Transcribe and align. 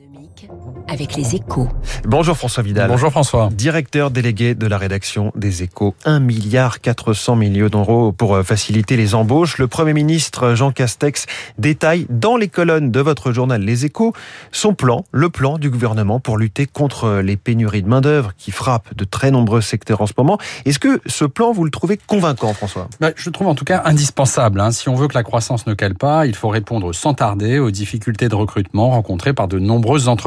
économique 0.00 0.09
avec 0.88 1.16
les 1.16 1.34
échos. 1.34 1.68
Bonjour 2.04 2.36
François 2.36 2.62
Vidal. 2.62 2.88
Bonjour 2.88 3.10
François. 3.10 3.48
Directeur 3.52 4.10
délégué 4.10 4.54
de 4.54 4.66
la 4.66 4.78
rédaction 4.78 5.32
des 5.36 5.62
échos. 5.62 5.94
1 6.04 6.20
milliard 6.20 6.80
400 6.80 7.36
millions 7.36 7.68
d'euros 7.68 8.12
pour 8.12 8.34
euh, 8.34 8.42
faciliter 8.42 8.96
les 8.96 9.14
embauches. 9.14 9.58
Le 9.58 9.68
Premier 9.68 9.92
ministre 9.92 10.54
Jean 10.54 10.72
Castex 10.72 11.26
détaille 11.58 12.06
dans 12.08 12.36
les 12.36 12.48
colonnes 12.48 12.90
de 12.90 13.00
votre 13.00 13.32
journal 13.32 13.62
Les 13.62 13.84
échos 13.84 14.12
son 14.52 14.74
plan, 14.74 15.04
le 15.12 15.30
plan 15.30 15.58
du 15.58 15.70
gouvernement 15.70 16.20
pour 16.20 16.38
lutter 16.38 16.66
contre 16.66 17.20
les 17.20 17.36
pénuries 17.36 17.82
de 17.82 17.88
main-d'œuvre 17.88 18.32
qui 18.36 18.50
frappent 18.50 18.94
de 18.94 19.04
très 19.04 19.30
nombreux 19.30 19.60
secteurs 19.60 20.00
en 20.00 20.06
ce 20.06 20.12
moment. 20.16 20.38
Est-ce 20.64 20.78
que 20.78 21.00
ce 21.06 21.24
plan, 21.24 21.52
vous 21.52 21.64
le 21.64 21.70
trouvez 21.70 21.98
convaincant 21.98 22.52
François? 22.54 22.88
Bah, 23.00 23.10
Je 23.16 23.28
le 23.28 23.32
trouve 23.32 23.48
en 23.48 23.54
tout 23.54 23.64
cas 23.64 23.82
indispensable. 23.84 24.60
Hein. 24.60 24.70
Si 24.70 24.88
on 24.88 24.94
veut 24.94 25.08
que 25.08 25.14
la 25.14 25.22
croissance 25.22 25.66
ne 25.66 25.74
cale 25.74 25.94
pas, 25.94 26.26
il 26.26 26.34
faut 26.34 26.48
répondre 26.48 26.92
sans 26.92 27.14
tarder 27.14 27.58
aux 27.58 27.70
difficultés 27.70 28.28
de 28.28 28.34
recrutement 28.34 28.90
rencontrées 28.90 29.32
par 29.32 29.48
de 29.48 29.58
nombreuses 29.58 30.08
entreprises. 30.08 30.19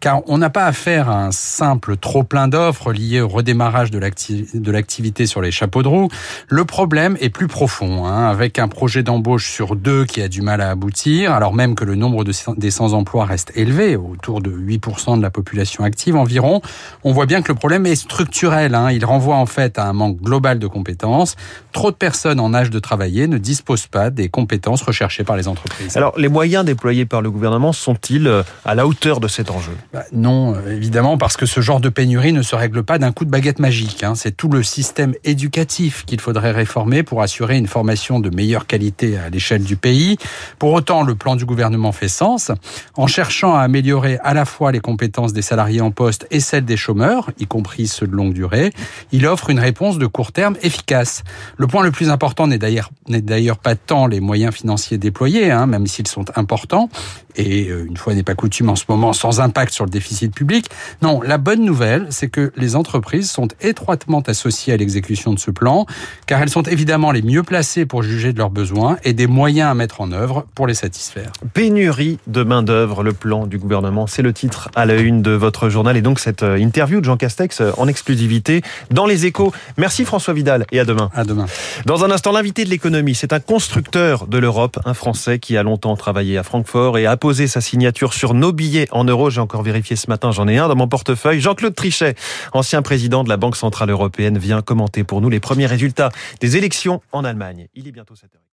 Car 0.00 0.20
on 0.26 0.38
n'a 0.38 0.50
pas 0.50 0.66
affaire 0.66 1.08
à 1.08 1.24
un 1.24 1.32
simple 1.32 1.96
trop-plein 1.96 2.48
d'offres 2.48 2.92
lié 2.92 3.20
au 3.20 3.28
redémarrage 3.28 3.90
de 3.90 4.70
l'activité 4.70 5.26
sur 5.26 5.40
les 5.40 5.50
chapeaux 5.50 5.82
de 5.82 5.88
roue. 5.88 6.08
Le 6.48 6.64
problème 6.64 7.16
est 7.20 7.30
plus 7.30 7.48
profond, 7.48 8.06
hein, 8.06 8.28
avec 8.28 8.58
un 8.58 8.68
projet 8.68 9.02
d'embauche 9.02 9.50
sur 9.50 9.76
deux 9.76 10.04
qui 10.04 10.22
a 10.22 10.28
du 10.28 10.42
mal 10.42 10.60
à 10.60 10.70
aboutir, 10.70 11.32
alors 11.32 11.54
même 11.54 11.74
que 11.74 11.84
le 11.84 11.94
nombre 11.94 12.24
de, 12.24 12.32
des 12.56 12.70
sans-emploi 12.70 13.24
reste 13.24 13.52
élevé, 13.56 13.96
autour 13.96 14.40
de 14.40 14.50
8% 14.50 15.16
de 15.16 15.22
la 15.22 15.30
population 15.30 15.84
active 15.84 16.16
environ. 16.16 16.60
On 17.04 17.12
voit 17.12 17.26
bien 17.26 17.42
que 17.42 17.48
le 17.48 17.54
problème 17.54 17.86
est 17.86 17.96
structurel. 17.96 18.74
Hein. 18.74 18.90
Il 18.90 19.04
renvoie 19.04 19.36
en 19.36 19.46
fait 19.46 19.78
à 19.78 19.86
un 19.86 19.92
manque 19.92 20.20
global 20.20 20.58
de 20.58 20.66
compétences. 20.66 21.36
Trop 21.72 21.90
de 21.90 21.96
personnes 21.96 22.40
en 22.40 22.54
âge 22.54 22.70
de 22.70 22.78
travailler 22.78 23.26
ne 23.26 23.38
disposent 23.38 23.86
pas 23.86 24.10
des 24.10 24.28
compétences 24.28 24.82
recherchées 24.82 25.24
par 25.24 25.36
les 25.36 25.48
entreprises. 25.48 25.96
Alors, 25.96 26.18
les 26.18 26.28
moyens 26.28 26.64
déployés 26.64 27.06
par 27.06 27.22
le 27.22 27.30
gouvernement 27.30 27.72
sont-ils 27.72 28.26
euh, 28.26 28.42
à 28.64 28.74
la 28.74 28.86
hauteur 28.86 29.07
de 29.16 29.28
cet 29.28 29.50
enjeu? 29.50 29.72
Bah, 29.92 30.04
Non, 30.12 30.54
euh, 30.54 30.76
évidemment, 30.76 31.16
parce 31.16 31.36
que 31.36 31.46
ce 31.46 31.60
genre 31.60 31.80
de 31.80 31.88
pénurie 31.88 32.32
ne 32.32 32.42
se 32.42 32.54
règle 32.54 32.82
pas 32.82 32.98
d'un 32.98 33.12
coup 33.12 33.24
de 33.24 33.30
baguette 33.30 33.58
magique. 33.58 34.04
Hein. 34.04 34.14
C'est 34.14 34.36
tout 34.36 34.48
le 34.48 34.62
système 34.62 35.14
éducatif 35.24 36.04
qu'il 36.04 36.20
faudrait 36.20 36.52
réformer 36.52 37.02
pour 37.02 37.22
assurer 37.22 37.56
une 37.56 37.66
formation 37.66 38.20
de 38.20 38.28
meilleure 38.28 38.66
qualité 38.66 39.16
à 39.16 39.30
l'échelle 39.30 39.64
du 39.64 39.76
pays. 39.76 40.18
Pour 40.58 40.72
autant, 40.72 41.02
le 41.02 41.14
plan 41.14 41.34
du 41.34 41.46
gouvernement 41.46 41.92
fait 41.92 42.08
sens. 42.08 42.52
En 42.94 43.06
cherchant 43.06 43.54
à 43.54 43.60
améliorer 43.60 44.18
à 44.22 44.34
la 44.34 44.44
fois 44.44 44.70
les 44.70 44.80
compétences 44.80 45.32
des 45.32 45.42
salariés 45.42 45.80
en 45.80 45.90
poste 45.90 46.26
et 46.30 46.40
celles 46.40 46.66
des 46.66 46.76
chômeurs, 46.76 47.30
y 47.38 47.46
compris 47.46 47.86
ceux 47.86 48.06
de 48.06 48.12
longue 48.12 48.34
durée, 48.34 48.72
il 49.12 49.26
offre 49.26 49.50
une 49.50 49.60
réponse 49.60 49.98
de 49.98 50.06
court 50.06 50.32
terme 50.32 50.56
efficace. 50.62 51.24
Le 51.56 51.66
point 51.66 51.82
le 51.82 51.90
plus 51.90 52.10
important 52.10 52.46
n'est 52.46 52.58
d'ailleurs 52.58 53.58
pas 53.58 53.74
tant 53.74 54.06
les 54.06 54.20
moyens 54.20 54.54
financiers 54.54 54.98
déployés, 54.98 55.50
hein, 55.50 55.66
même 55.66 55.86
s'ils 55.86 56.08
sont 56.08 56.24
importants, 56.36 56.88
et 57.36 57.68
euh, 57.68 57.86
une 57.86 57.96
fois 57.96 58.14
n'est 58.14 58.22
pas 58.22 58.34
coutume 58.34 58.68
en 58.68 58.76
ce 58.76 58.84
moment, 58.88 58.97
sans 59.12 59.40
impact 59.40 59.72
sur 59.72 59.84
le 59.84 59.90
déficit 59.90 60.34
public. 60.34 60.66
Non, 61.02 61.20
la 61.22 61.38
bonne 61.38 61.64
nouvelle, 61.64 62.06
c'est 62.10 62.28
que 62.28 62.52
les 62.56 62.76
entreprises 62.76 63.30
sont 63.30 63.48
étroitement 63.60 64.20
associées 64.20 64.72
à 64.72 64.76
l'exécution 64.76 65.34
de 65.34 65.38
ce 65.38 65.50
plan, 65.50 65.86
car 66.26 66.40
elles 66.42 66.48
sont 66.48 66.62
évidemment 66.62 67.10
les 67.10 67.22
mieux 67.22 67.42
placées 67.42 67.86
pour 67.86 68.02
juger 68.02 68.32
de 68.32 68.38
leurs 68.38 68.50
besoins 68.50 68.96
et 69.04 69.12
des 69.12 69.26
moyens 69.26 69.70
à 69.70 69.74
mettre 69.74 70.00
en 70.00 70.12
œuvre 70.12 70.46
pour 70.54 70.66
les 70.66 70.74
satisfaire. 70.78 71.32
Pénurie 71.52 72.18
de 72.26 72.42
main-d'œuvre, 72.42 73.02
le 73.02 73.12
plan 73.12 73.46
du 73.46 73.58
gouvernement, 73.58 74.06
c'est 74.06 74.22
le 74.22 74.32
titre 74.32 74.70
à 74.74 74.86
la 74.86 74.96
une 74.96 75.22
de 75.22 75.32
votre 75.32 75.68
journal 75.68 75.96
et 75.96 76.02
donc 76.02 76.20
cette 76.20 76.42
euh, 76.42 76.58
interview 76.58 77.00
de 77.00 77.04
Jean 77.04 77.16
Castex 77.16 77.60
euh, 77.60 77.72
en 77.76 77.88
exclusivité 77.88 78.62
dans 78.90 79.06
les 79.06 79.26
échos. 79.26 79.52
Merci 79.76 80.04
François 80.04 80.34
Vidal 80.34 80.64
et 80.72 80.80
à 80.80 80.84
demain. 80.84 81.10
À 81.14 81.24
demain. 81.24 81.46
Dans 81.84 82.04
un 82.04 82.10
instant, 82.10 82.32
l'invité 82.32 82.64
de 82.64 82.70
l'économie, 82.70 83.14
c'est 83.14 83.32
un 83.32 83.40
constructeur 83.40 84.26
de 84.26 84.38
l'Europe, 84.38 84.78
un 84.84 84.94
Français 84.94 85.38
qui 85.38 85.56
a 85.56 85.62
longtemps 85.62 85.96
travaillé 85.96 86.38
à 86.38 86.42
Francfort 86.42 86.98
et 86.98 87.06
a 87.06 87.16
posé 87.16 87.46
sa 87.46 87.60
signature 87.60 88.12
sur 88.12 88.34
nos 88.34 88.52
billets 88.52 88.77
en 88.90 89.04
euros. 89.04 89.30
J'ai 89.30 89.40
encore 89.40 89.62
vérifié 89.62 89.96
ce 89.96 90.08
matin, 90.08 90.30
j'en 90.30 90.48
ai 90.48 90.58
un 90.58 90.68
dans 90.68 90.76
mon 90.76 90.88
portefeuille. 90.88 91.40
Jean-Claude 91.40 91.74
Trichet, 91.74 92.14
ancien 92.52 92.82
président 92.82 93.24
de 93.24 93.28
la 93.28 93.36
Banque 93.36 93.56
Centrale 93.56 93.90
Européenne, 93.90 94.38
vient 94.38 94.62
commenter 94.62 95.04
pour 95.04 95.20
nous 95.20 95.28
les 95.28 95.40
premiers 95.40 95.66
résultats 95.66 96.10
des 96.40 96.56
élections 96.56 97.00
en 97.12 97.24
Allemagne. 97.24 97.68
Il 97.74 97.88
est 97.88 97.92
bientôt 97.92 98.14
7 98.14 98.34
heures. 98.34 98.48